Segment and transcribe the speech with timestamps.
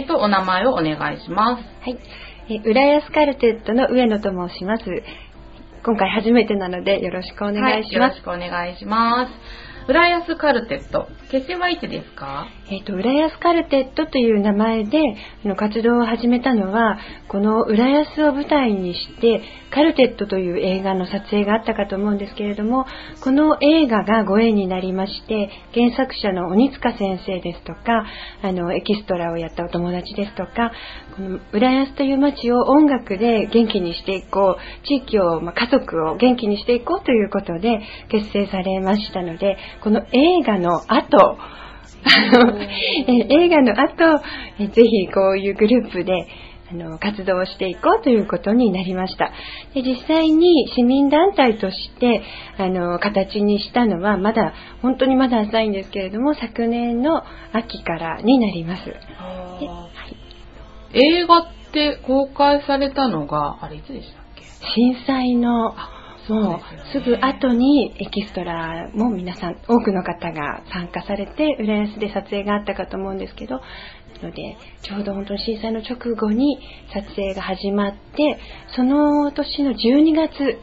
[0.00, 1.62] 名とお名前をお願いします。
[1.82, 1.98] はい。
[2.48, 4.84] えー、浦安カルテットの上野と申します。
[5.82, 7.64] 今回初めてなのでよろしくお願いします。
[7.64, 9.79] はい、よろしくお願いします。
[9.90, 12.46] 浦安カルテット、結成はいつですか？
[12.70, 22.86] えっ、と、浦安カルテットという名前での活動を始めたのは、この浦安を舞台にして、カルテットという映画の撮影があったかと思うんですけれども、
[23.24, 28.06] この映画がご縁になりまして、原作者の鬼塚先生ですとか、
[28.42, 30.70] あの、エキストラをやったお友達ですとか、
[31.16, 41.38] この浦安という街を音楽で元気にしていこう、地域を、まあ、家族を元気にしていこうということで結成されましたので、この映画の後、
[43.08, 44.22] え映画の後、
[44.58, 46.26] えぜひこういうグループで
[46.70, 49.32] あの活動をしていこうということになりました。
[49.74, 52.22] で実際に市民団体として
[52.58, 57.22] あの形にしたのはまだ本当にまだ浅いんですけれども昨年の
[57.52, 58.84] 秋からになります。
[58.86, 59.88] では
[60.92, 64.42] い、映画って公開されたのが、あれいつでしたっけ？
[64.74, 65.74] 震災の
[66.28, 66.60] もう
[66.92, 76.58] そうですぐ後にエキストラも皆さん多くの方が参加されて浦安で撮影があったかと思うんですけどなのでちょうど本当に震災の直後に
[76.92, 78.38] 撮影が始まって
[78.76, 80.58] その年の12月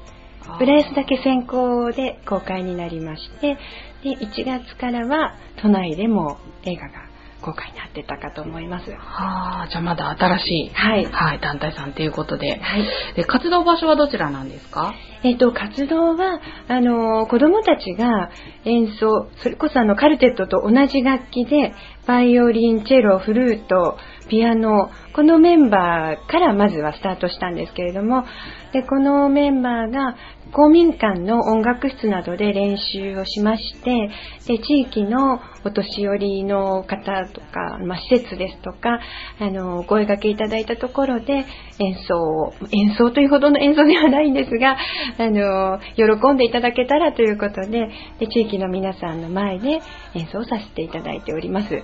[0.60, 3.58] 浦安だけ先行で公開になりまして
[4.04, 7.07] で1月からは都内でも映画が
[7.42, 8.92] 公開になってたかと思います。
[8.92, 12.60] はあ、じゃあまだ新しい、はいはい、団体さんということで。
[12.60, 12.84] はい
[13.16, 14.94] で活動場所はどちらなんですか？
[15.24, 18.30] えっと、活動は、あの、子供たちが
[18.66, 21.74] 演奏、それこそあの、カルテットと同じ楽器で、
[22.06, 23.98] バイオリン、チェロ、フルート、
[24.30, 28.26] ピアノ、このメンバーからまずはスタートしたんですけれども、
[28.74, 30.16] で、このメンバーが
[30.52, 34.10] 公民館の音楽室などで練習をしまして、
[34.48, 39.00] で、地域のお年寄りの方とか、まあ、施設ですとか、
[39.40, 41.46] あの、お声掛けいただいたところで
[41.80, 44.78] 演奏を、演奏というほどの演奏ではないんですが、
[45.18, 49.82] あの、喜んでいただけたらということで、で地域の皆さんの前で
[50.16, 51.84] 演奏させていただいております。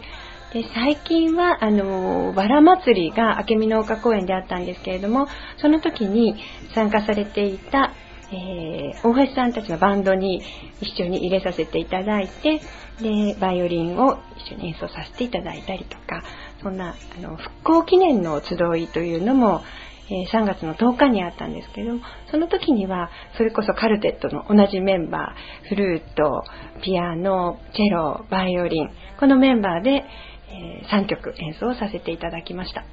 [0.54, 6.36] で最近は、あの、バラ祭りが明美の丘公園であったんですけれども、その時に
[6.76, 7.92] 参加されていた、
[8.34, 10.42] えー、大橋さんたちのバンドに
[10.82, 12.62] 一緒に入れさせていただいて、
[13.02, 16.24] で、バイオリンを一緒に演奏させていただいたりとか、
[16.62, 19.62] そんな、あの、復興記念の集いというのも、
[20.10, 21.94] えー3月の10日にあったんですけど、
[22.30, 26.44] その時には、それこそカルテットの同じメンバー、フルート、
[26.84, 28.90] ピアノ、チェロ、バイオリン、
[29.20, 30.04] このメンバーで、
[30.50, 32.84] え3曲演奏させていただきました。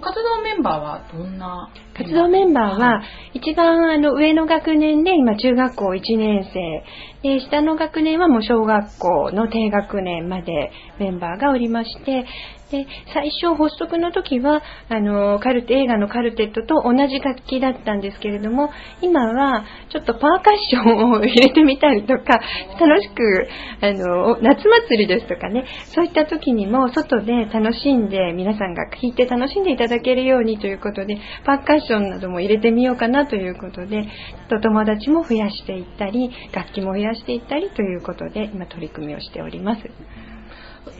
[0.00, 3.02] 活動メンバーはどんな活動メンバーは、
[3.34, 12.24] 一番あの上の学年で今中学校1年生、で、下の学年はもう小学校の低学年までメンバーがおりまして、
[12.70, 18.70] で、最初発足の時は、あの、カルテ、映画のカルテットと同じ楽器だったんですけれども、
[19.02, 22.40] 今はちょっとパーカッションを入れてみたりとか、
[22.80, 23.48] 楽しく、
[23.80, 25.64] あの、夏祭りですとかね、
[25.94, 34.06] そういった時にも外で楽しんで、皆さんが弾いて楽しんでいただけるようにということで、パーカッションなども入れてみようかなということで、
[34.48, 39.82] と友達も増やしていったり、楽器も増やしていったりということで、今取り組みをしております。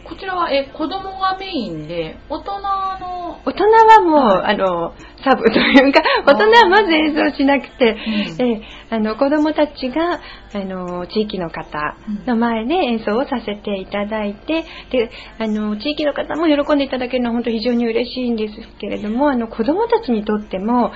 [0.05, 4.55] こちらはえ子供がメインで大人の大人はもう、はい。
[4.55, 7.97] あの、サブ というか、大人はまず演奏しなくて、
[8.39, 8.47] うん。
[8.47, 10.21] えあの、子供たちが、
[10.53, 11.97] あの、地域の方
[12.27, 20.93] の前で演奏をさせていただいて、で、あの、地域の方も喜んでいただけるのは本当非常に嬉しいんですけれども、あの、子供たちにとっても、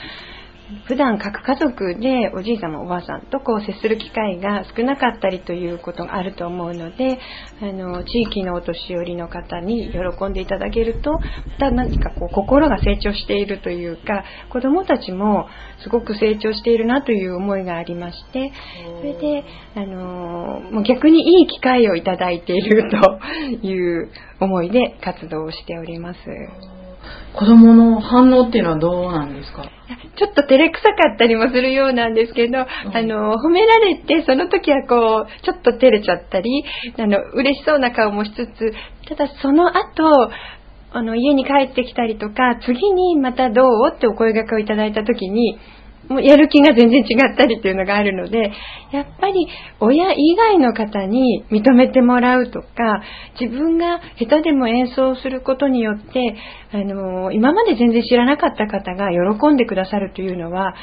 [0.87, 7.19] 普段各家族でおじいさまおばあさんとこう接する機会が少なかったりということがあると思うので
[7.61, 11.21] あの地域のお年寄りの方に喜んでいただけるとま
[11.59, 15.49] た何かこう心が成長しているというか子どもたちも
[15.82, 18.53] すごく成長しているなという思いがありまして
[19.00, 19.44] それで
[19.77, 24.11] あのもう逆にいい機会をいただいているという
[24.41, 26.19] 思いで活動をしております。
[27.36, 29.64] 子供の反応っていうのはどうなんですか？
[30.16, 32.66] ちょっと照れくさかったりもするようなんですけど、あ
[33.02, 36.64] の、褒められて、その時はこう、ちょっと照れちゃったり、
[36.96, 38.72] あの、嬉しそうな顔もしつつ、
[39.08, 40.31] ただその後、
[40.92, 43.92] あの、家に帰ってきたりとか、次にまたどう？
[43.94, 45.58] ってお声掛けをいただいた時に、
[46.09, 48.53] もうやる気が全然違ったりっていうのがあるので、
[48.93, 49.49] やっぱり
[49.81, 53.03] 親以外の方に認めてもらうとか、
[53.41, 56.37] 自分が下手でも演奏することによって、
[56.73, 60.75] あの、今まで全然知らなかった方が喜んでくださるというのは、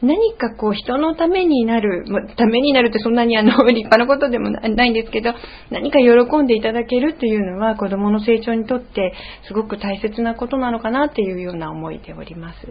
[0.00, 5.34] 何かこう人のためになる、まためになるってそんなにあの 立派なことでもないんですけど、
[5.70, 9.12] 何か喜んでいただけるっていうのは子供の成長にとって
[9.48, 12.68] すごく大切なことなのかなっていうような思いでおります。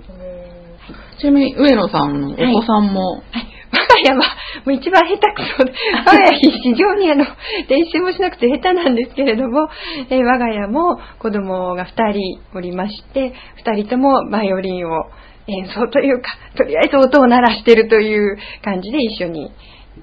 [1.19, 3.21] ちなみに上野さんのお子さんも、はい、
[3.74, 4.24] 我が家は
[4.65, 5.74] もう一番下手くそで、
[6.06, 7.25] 我が家非常にあの
[7.68, 9.68] 練習もしなくて下手なんですけれども、
[10.09, 13.33] えー我が家も子供が2人おりまして、
[13.65, 15.07] 2人ともバイオリンを
[15.48, 19.52] 演奏というか、とりあえず音を鳴らしてるという感じで一緒に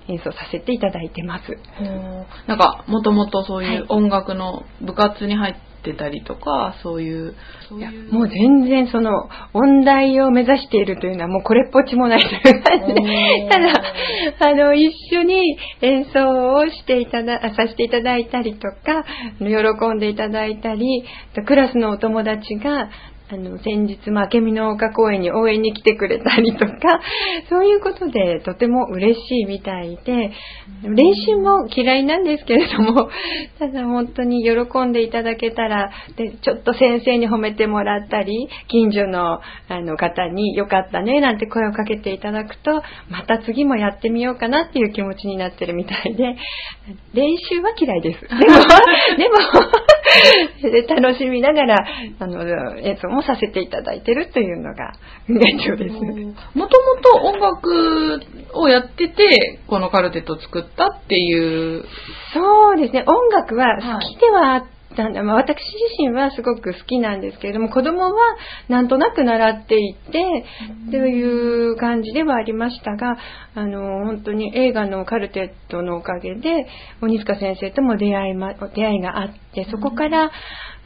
[0.09, 1.45] 演奏させていただいてます。
[2.47, 3.87] なんか、もともとそういうはい。
[3.89, 7.35] 音楽の部活に入ってたりとか、そういう、
[7.69, 19.05] そういやいうもう全然その音大を目指しているというのはもうこれっぽっちもないという感じでただあの一緒に演奏をしていたださせていただいたりとか
[19.39, 21.05] 喜んでいただいたり
[21.47, 22.91] クラスのお友達が
[23.31, 27.01] あの先日、まあ、明美の丘公園に応援に来てくれたりとか
[27.49, 30.31] そういうことでとても嬉しいみたいで
[30.83, 33.09] 練習も嫌いなんですけれども
[33.59, 46.37] ただ本当に喜んでいただけたらでちょっと先生に褒めてもらったり近所のあの方によかったねなんて声をかけていただくとまた次もやってみようかなっていう気持ちになってるみたいで
[47.15, 48.21] 練習は嫌いです。
[48.21, 48.35] でも、
[49.17, 49.37] でも
[50.89, 51.87] 楽しみながら
[52.19, 54.93] あの演奏もさせていただいてるというのが
[55.29, 55.95] 現状です。
[55.95, 56.13] もと
[56.55, 56.69] も
[57.03, 58.21] と音楽
[58.55, 61.85] をやってて、このカルテットを作ったっていう。
[62.33, 64.65] そうですね、音楽ははい好きではあっ
[64.95, 65.63] たんだ、まあ、私自
[65.99, 68.13] 身はすごく好きなんですけれども、子供は
[68.69, 70.45] なんとなく習っていって、
[70.91, 73.17] という感じではありましたが、
[73.55, 76.67] あの、本当に映画のカルテットのおかげで、
[77.03, 80.31] 鬼塚先生とも出会いま、出会いがあって、そこから、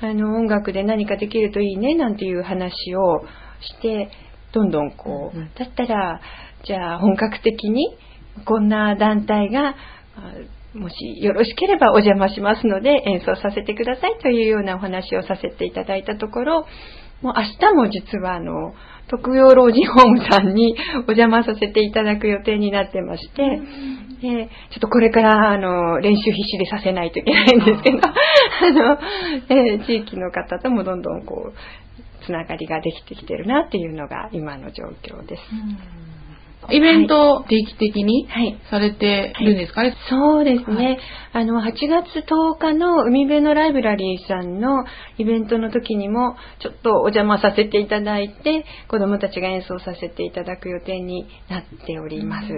[0.01, 3.21] あの、音楽で何かできるといいね、なんていう話を
[3.61, 4.11] して、
[4.53, 6.21] どんどんこうだったら、
[6.65, 7.97] じゃあ本格的に、
[8.45, 9.75] こんな団体が、あ
[10.75, 16.67] もしよろしければお邪魔しますので演奏させてくださいというようなお話をさせていただいたところ、
[17.23, 18.75] もう明日も実はあの、
[19.09, 23.43] 特養老人ホームさんにお邪魔させていただく予定になってまして、
[24.21, 28.99] でちょっとこれからあの練習必死でさせないといけないんですけど、あの、
[29.49, 35.43] えー地域の方ともどんどんこう、つながりができてきてるなっていうのが今の状況です。
[36.71, 38.27] イベント定期的に？
[38.29, 38.59] はい。
[38.71, 39.83] されてるんですか？
[39.83, 40.77] ね、そうですね。
[40.77, 40.99] はい
[41.31, 44.85] あの、8月10日の海辺のライブラリーさんの
[45.19, 52.49] イベントの時にも、ちょっとお邪魔させていただいて、子供たちが演奏させていただく予定になっております。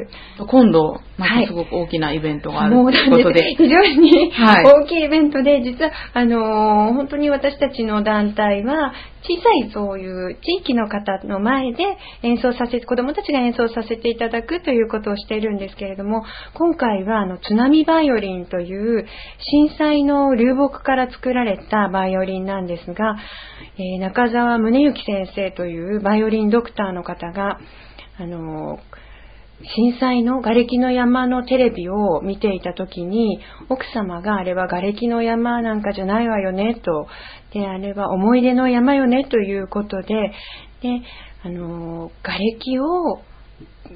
[0.47, 3.43] 今度、まはいたすごく大きなイベントがあるということで。
[3.43, 3.63] です。
[3.65, 8.93] 非常にはい大きいイベントで、実は、あのー本当に私たちの団体は、
[9.23, 11.85] 小さいそういう地域の方の前で
[12.23, 16.25] 演奏させて、子供たちが演奏させていただくということをしているんですけれども、
[16.55, 19.07] 今回は、あの、津波バイオリンという
[19.39, 23.17] 震災の流木から作られたバイオリンなんですが、
[23.77, 27.59] えー中澤宗幸先生というバイオリンドクターの方が、
[28.19, 29.10] あのー
[29.63, 37.09] 震災の瓦礫の山のテレビを見ていた時に奥様があれは瓦礫の山なんかじゃないわよねと
[37.53, 40.33] であれは思い出の山よねということで
[40.83, 41.03] で
[41.43, 43.21] あの瓦礫を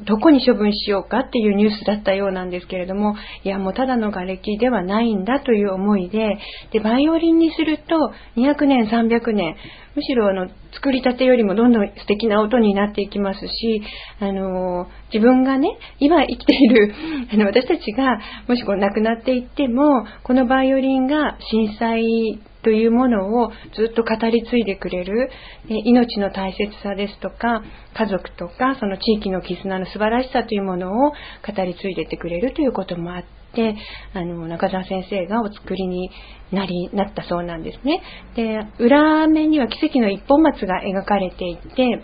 [0.03, 6.39] どこに処分しようかっていうニュースだったようなんですけれども、いやもうただの瓦礫ではないんだという思いで、
[6.73, 9.55] で、バイオリンにすると200年、300年、
[9.95, 13.83] むしろあの、作りたてよりもどんどん素敵な音になっていきますし、
[14.19, 16.93] あの、自分がね、今生きている、
[17.33, 25.31] あの、私たちが、もしこう亡くなっていっても、このバイオリンが震災というものをずっと語り継いでくれる、
[25.69, 27.63] え命の大切さですとか、
[27.95, 31.17] 家族とか、その地域の絆の素晴らしさというものを語
[31.65, 33.77] り継いでてくれるということもあって、
[34.15, 36.11] あの、中澤先生がお作りに
[36.51, 38.03] なり、なったそうなんですね。
[38.35, 42.03] で、裏面には奇跡の一本松が描かれていて、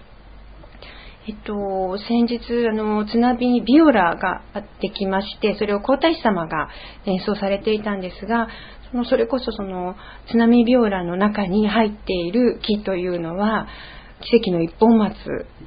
[1.29, 4.43] えっと、先日、あの、津波ビオラが
[4.81, 6.71] できまして、それを皇太子様が
[7.05, 8.49] 演奏されていたんですが、
[8.91, 9.97] そのそれこそその
[10.31, 13.69] 津波ビオラの中に入っている木というのは、
[14.23, 15.15] 奇跡の一本松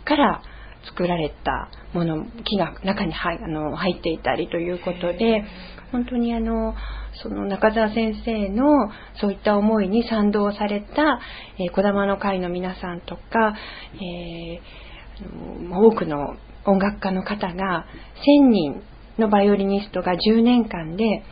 [0.06, 0.42] から
[0.86, 5.44] 作られたもの、木が中に入あの入っていたりということで、
[5.92, 6.74] 本当にあの、
[7.22, 8.90] その中澤先生の
[9.22, 11.20] そういった思いに賛同された、
[11.60, 13.56] えー、玉の会の皆さんとか、
[13.94, 14.93] えー
[15.72, 17.86] 多くの音楽家の方が
[18.42, 18.84] 1000人
[19.18, 21.24] のバイオリニストが10年間で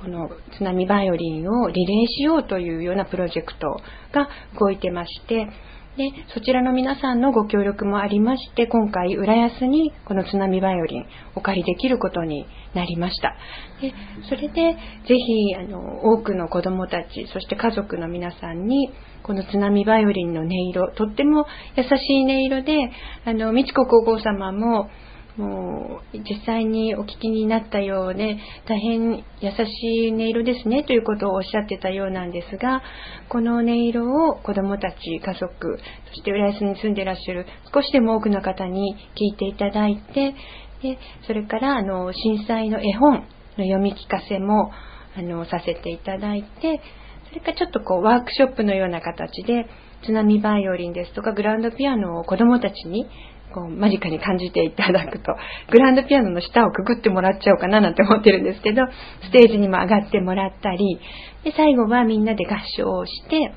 [0.00, 3.80] この津波バイオリンをリレーしようというようなプロジェクト
[4.12, 4.28] が
[4.58, 5.48] 動いてまして
[5.96, 13.34] で、そちらの皆さんのご協力もありまして、今回、浦安にこの津波バイオリンお借りできることになりました。
[13.80, 13.94] で、
[14.28, 14.74] それで、
[15.08, 18.90] ぜひ、あの、多くの子供たち、そして家族の皆さんに、
[19.22, 22.90] この津波バイオリンの音色、とっても優しい音色で、
[23.24, 24.90] あの、美智子皇后様も、
[25.36, 32.82] もう実際にお聞きになったようで大変優しい音色ですねということをおっしゃってたようなんですが
[33.28, 35.78] この音色を子どもたち家族
[36.08, 40.34] そして浦安に住んでいらっしゃる少しでも多くの方に聞いていただいて
[40.82, 43.26] でそれからあの震災の絵本
[43.58, 44.70] の読み聞かせも
[45.16, 46.80] あのさせていただいて
[47.28, 49.66] それからちょっとこうワークショップのような形で
[50.04, 53.06] 津波バイオリンですとかグラウンドピアノを子どもたちに
[53.52, 55.34] こう間近に感じていただくと、
[55.70, 58.82] グランドピアノの下をくぐってもらっちゃおうかななんて思ってるんですけど、
[59.22, 60.98] ステージにも上がってもらったり、
[61.44, 63.54] で最後はみんなで合唱をして、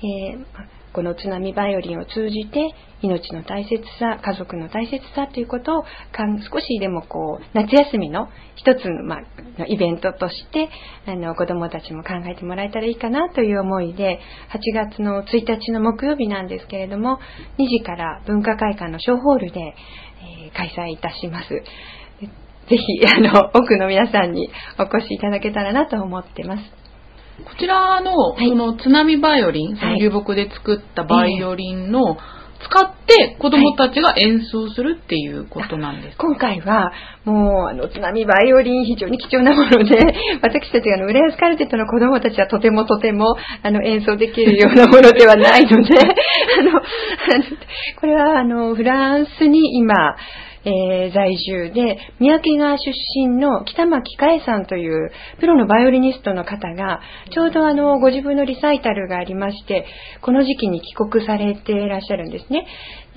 [0.00, 5.84] えーこの津波バイオリンを通じて命の大切さ、家族の大切さということを
[6.52, 8.26] 少しでもこう夏休みの
[8.56, 10.68] 一つの,、まあ、イベントとして
[11.06, 14.18] あの子どもたちも考えてもらえたらいいかなという思いで
[14.50, 17.20] 8月の1日の木曜日なんですけれども
[17.60, 21.48] 2時から文化会館の小ホールで、えー、開催いたします。
[22.68, 26.77] ぜひ、あの、多くの皆さんにお越しいただけたらなと思ってます。
[27.44, 32.16] こちらの、はい、その津波バイオリン、その流木で作ったバイオリンの、
[32.60, 36.92] 使って子供たちが演奏するっていうことなんですか、はい、今回は
[37.24, 39.96] もうあの津波バイオリン非常に貴重なもので
[40.42, 45.98] 私たちがあの浦安カルテットの子供たちはとてもとてもあの演奏できるようなものではないので
[46.58, 46.80] あの
[48.00, 50.16] これはあのフランスに今
[50.68, 55.10] えー、在住で、三宅川出身の北巻海さんという
[55.40, 57.00] プロのバイオリニストの方が、
[57.32, 59.86] ちょうどあの、ご自分のリサイタルがありまして、
[60.20, 62.66] この時期に帰国されていらっしゃるんですね。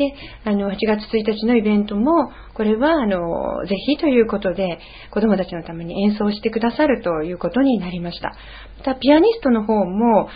[0.01, 0.13] で、
[0.45, 4.79] あの、8月1日のイベントも、これは、あの、ぜひということで、
[5.11, 8.33] 子供たちのために演奏してくださるということになりました。
[8.79, 10.29] また、ピアニストの方も、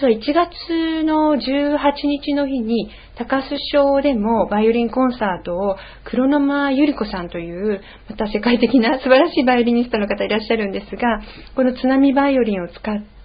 [0.00, 7.80] 実は1月の18日の日に、高須省でもバイオリンコンサートを黒沼ゆり子さんという、
[8.10, 11.20] また世界的な素晴らしいバイオリニストの方いらっしゃるんですが、
[11.54, 13.15] この津波バイオリンを使って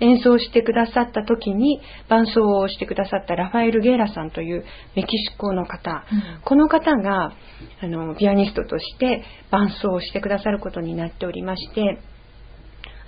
[0.00, 4.64] 演奏してくださった時に伴奏をしてくださったラファエル・ゲーラさんという
[4.96, 7.32] メキシコの方、うん、この方が
[7.82, 11.98] あのピアニストとして伴奏をしてくださることになっておりまして、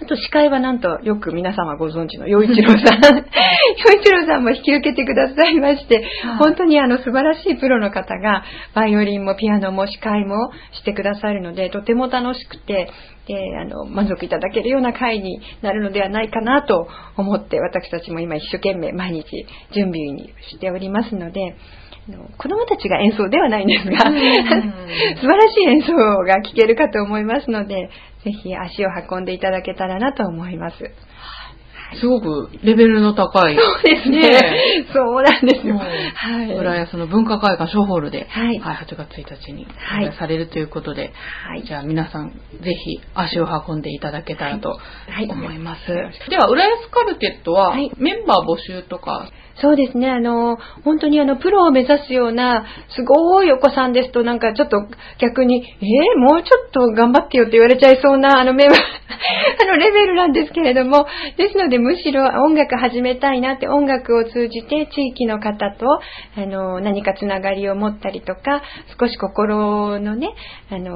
[0.03, 2.83] あと司会はなんとよく皆様ご存知の洋一郎さん。
[3.15, 6.05] 洋一郎さんも引き受けてくださいまして、
[6.41, 8.43] 本当にあの素晴らしいプロの方が
[8.75, 12.91] バイオリンもピアノも司会もしてくださるので、とても楽しくて、
[13.29, 21.55] であの満足いただけるような会になるのではないかなと思って私たちも今一生懸命毎日準備にしておりますので、
[22.37, 27.91] 子供たちが演奏ではないんですが、 素晴らしい演奏が聴けるかと思いますので、
[28.25, 30.91] ぜひ足を運んでいただけたらなと思います。
[32.01, 33.57] すごくレベルの高い。
[33.57, 34.21] そうですね。
[34.21, 35.77] ねそうなんですよ。
[35.77, 36.55] はい。
[36.55, 41.13] 浦安の文化会館小ホールで、はい、はい、8月1日に開催されるということで、
[41.47, 44.79] はい、じゃあ皆さんぜひ足を運んでいただけたらと
[45.29, 45.93] 思います。
[45.93, 49.31] はい、では、浦安カルテットは、メンバー募集とか
[49.61, 52.65] そうですね、あの、本当にあの、プロを目指すような、
[52.97, 54.79] すごいお子さんですと、なんかちょっと
[55.19, 58.79] 逆に、えー、もうちょっと頑張ってよって言われちゃいそうな、あの、メンバー、
[59.63, 65.87] あの、レベルなんですけれども、ですので、むしろ音楽始めたいなって、音楽を通じて地域の方と、
[66.37, 68.63] あの、何かつながりを持ったりとか、
[68.99, 70.35] 少し心のね、
[70.71, 70.95] あの、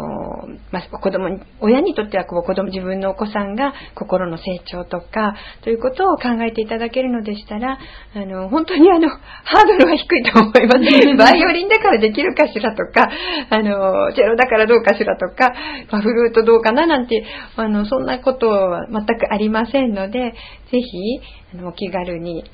[0.71, 7.79] まあ、子供に、親にとってはこう、子供、自分のお子さんが心の成長とか、ということを考えていただけるのでしたら、
[8.15, 10.87] あの、本当にあの、ハードルは低いと思います。
[11.17, 13.09] バイオリンだからできるかしらとか、
[13.51, 15.53] あの、チェロだからどうかしらとか、
[15.91, 17.25] まあ、フルートどうかななんて、
[17.57, 20.33] あの、そんなことは全くありませんので、
[20.73, 21.21] ぜひ、
[21.55, 22.45] あの、お気軽に、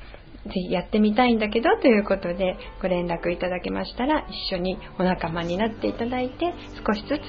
[0.45, 6.53] ぜひやってみたいんだけどということでご連絡いただけましたら一緒にお仲間になっていただいて
[6.85, 7.21] 少しずつ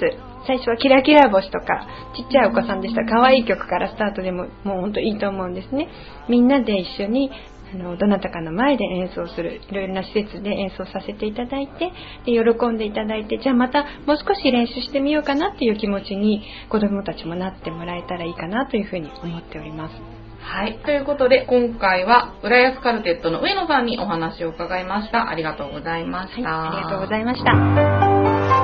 [0.48, 5.88] 最初はキラキラ星とかちっちゃいお子さんでした可愛い曲からスタートでももうほんといいと思うんですね。
[6.28, 7.30] みんなで一緒に
[7.74, 11.92] あのどなたかの前で演奏するいろいろな施設で演奏させていただいて
[12.24, 20.24] で喜んでいただいてじゃあまたもう少し練習してみようかなっていう気持ちに子どもたちもなってもらえたらいいかなというふうに思っております。
[20.44, 20.78] はい。
[20.84, 25.30] ということで、今回は、浦安カルテットの上野さんにお話を伺いました。
[25.30, 26.50] ありがとうございました。
[26.50, 28.14] はい、ありがとうございました。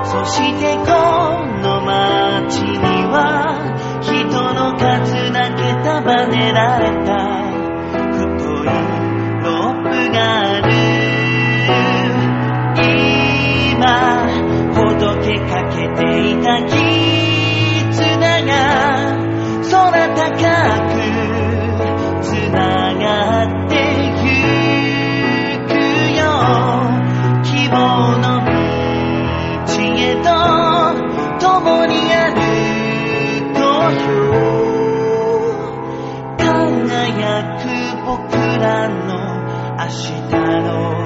[0.05, 7.40] そしてこの街には、人の数だけ束ねられた、
[10.21, 10.69] なる。
[13.73, 14.27] 今
[14.75, 15.99] ほどけかけて
[16.29, 16.77] いた絆
[18.45, 18.51] が
[19.71, 20.21] 空高
[20.93, 21.00] く
[40.31, 41.00] たの。